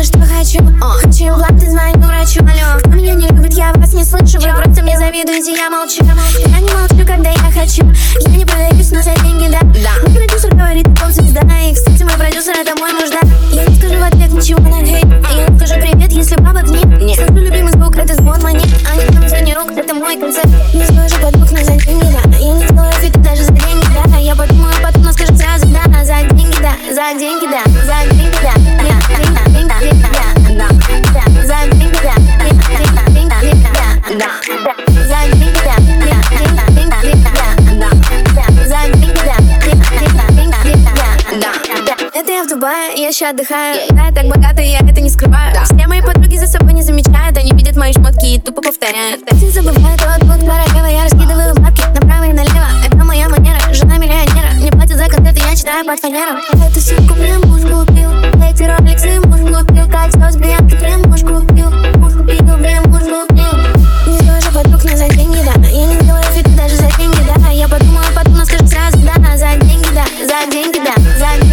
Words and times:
делаю, 0.00 0.04
что 0.04 0.20
хочу. 0.20 0.58
О, 0.82 0.90
Хочу 0.98 1.28
импланты, 1.28 1.70
звоню 1.70 2.06
врачу 2.06 2.40
Алло, 2.40 2.78
кто 2.78 2.90
меня 2.90 3.14
не 3.14 3.28
любит, 3.28 3.54
я 3.54 3.72
вас 3.74 3.92
не 3.92 4.04
слышу. 4.04 4.38
Вы 4.38 4.54
просто 4.54 4.82
мне 4.82 4.98
завидуете, 4.98 5.52
я 5.52 5.70
молчу. 5.70 6.04
Я 6.46 6.60
не 6.60 6.72
молчу, 6.72 7.06
когда 7.06 7.30
я 7.30 7.50
хочу. 7.52 7.84
Я 8.20 8.36
не 8.36 8.44
продаюсь, 8.44 8.90
но 8.90 9.02
за 9.02 9.14
деньги, 9.22 9.50
да. 9.50 9.60
Мой 10.08 10.26
продюсер 10.26 10.54
говорит, 10.54 10.86
он 10.86 11.12
звезда. 11.12 11.40
И, 11.40 11.74
кстати, 11.74 12.02
мой 12.02 12.14
продюсер, 12.14 12.54
это 12.58 12.78
мой 12.78 12.92
муж, 12.92 13.10
да. 13.10 13.20
Я 13.52 13.66
не 13.66 13.76
скажу 13.76 13.98
в 13.98 14.02
ответ 14.02 14.32
ничего 14.32 14.60
на 14.60 14.82
гей 14.82 15.02
Я 15.02 15.48
не 15.48 15.56
скажу 15.58 15.74
привет, 15.80 16.12
если 16.12 16.36
бабок 16.36 16.68
нет. 16.68 17.16
Скажу 17.16 17.34
любимый 17.34 17.72
звук, 17.72 17.96
это 17.96 18.14
звон 18.14 18.40
монет 18.42 18.68
А 18.90 18.96
не 18.96 19.06
там 19.06 19.28
звони 19.28 19.54
рук, 19.54 19.72
это 19.72 19.94
мой 19.94 20.16
концерт. 20.18 20.48
Не 20.74 20.84
скажу 20.84 21.16
подруг, 21.22 21.50
но 21.50 21.58
за 21.58 21.76
деньги, 21.76 22.06
да. 22.12 22.38
Я 22.38 22.52
не 22.52 22.64
сделаю 22.64 22.92
фиты 22.94 23.18
даже 23.18 23.44
за 23.44 23.52
деньги, 23.52 23.86
да. 24.04 24.16
Я 24.18 24.34
подумаю 24.34 24.74
потом, 24.82 25.02
но 25.02 25.12
скажу 25.12 25.36
сразу, 25.36 25.66
да. 25.66 25.80
За 26.04 26.26
деньги, 26.34 26.56
да, 26.62 26.72
за 26.94 27.18
деньги, 27.18 27.46
да 27.50 27.69
голубая, 42.60 42.94
я 42.94 43.08
еще 43.08 43.26
отдыхаю. 43.26 43.76
Yeah. 43.76 44.06
Я 44.06 44.12
так 44.12 44.26
богата, 44.28 44.60
я 44.60 44.80
это 44.80 45.00
не 45.00 45.08
скрываю. 45.08 45.54
Да. 45.54 45.64
Все 45.64 45.86
мои 45.86 46.02
подруги 46.02 46.36
за 46.36 46.46
собой 46.46 46.72
не 46.74 46.82
замечают 46.82 47.36
Они 47.38 47.52
видят 47.52 47.76
мои 47.76 47.92
шмотки 47.92 48.34
и 48.34 48.40
тупо 48.40 48.60
повторяют. 48.60 49.22
Все 49.26 49.36
Один 49.36 49.52
забывает, 49.52 50.00
вот 50.00 50.20
тут 50.20 50.40
королева. 50.40 50.86
Я 50.86 51.04
раскидываю 51.04 51.54
бабки 51.54 51.82
направо 51.94 52.24
и 52.24 52.32
налево. 52.32 52.68
Это 52.84 52.96
моя 52.96 53.28
манера, 53.28 53.58
жена 53.72 53.96
миллионера. 53.96 54.52
Не 54.60 54.70
платят 54.70 54.98
за 54.98 55.08
концерты, 55.08 55.40
я 55.40 55.56
читаю 55.56 55.86
под 55.86 56.00
фанером 56.00 56.38
Эту 56.52 56.80
сумку 56.80 57.14
мне 57.14 57.38
муж 57.38 57.62
купил. 57.62 58.10
Эти 58.44 58.64
роликсы 58.64 59.20
муж 59.26 59.40
купил. 59.40 59.88
Кольцо 59.88 60.30
с 60.30 60.36
бриллиантом 60.36 60.78
прям 60.78 61.02
муж 61.02 61.20
купил. 61.20 61.70
Муж 61.96 62.12
купил, 62.12 62.58
прям 62.58 62.84
муж 62.90 63.02
купил. 63.02 63.52
Не 64.06 64.18
тоже 64.18 64.50
подруг, 64.52 64.84
но 64.84 64.96
за 64.96 65.08
деньги, 65.08 65.40
да. 65.44 65.68
Я 65.68 65.86
не 65.86 65.96
делаю 66.04 66.22
фиты 66.34 66.50
даже 66.50 66.76
за 66.76 66.90
деньги, 66.98 67.20
да. 67.26 67.50
Я 67.50 67.68
подумала, 67.68 68.04
потом, 68.14 68.44
скажу 68.44 68.66
сразу, 68.66 68.98
да. 68.98 69.14
За 69.36 69.56
деньги, 69.56 69.88
да, 69.94 70.04
за 70.20 70.50
деньги, 70.50 70.78
да, 70.84 70.94
за 71.18 71.40
деньги. 71.40 71.49